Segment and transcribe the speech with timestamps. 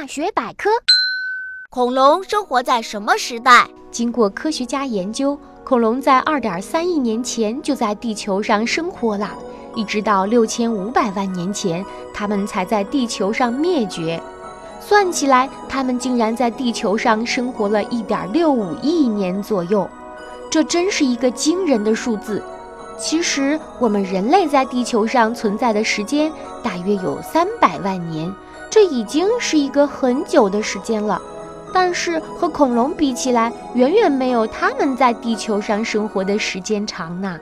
[0.00, 0.70] 大学百科：
[1.70, 3.66] 恐龙生活在什么时代？
[3.90, 9.28] 经过科学家研究，恐龙在2.3亿年前就在地球上生活了，
[9.74, 11.84] 一直到6500万年前，
[12.14, 14.22] 它们才在地球上灭绝。
[14.80, 19.90] 算起来，它们竟然在地球上生活了一点六五亿年左右，
[20.48, 22.40] 这真是一个惊人的数字。
[22.96, 28.32] 其实，我们人类在地球上存在的时间大约有三百万年，
[28.70, 31.20] 这已经是一个很久的时间了。
[31.72, 37.38] 但是和恐龙比起来，远远没有它们在地球上生活的时间长呢。